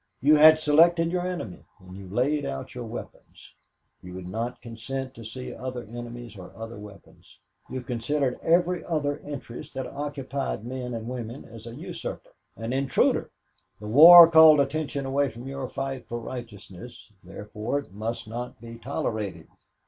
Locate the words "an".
11.67-11.77, 12.57-12.73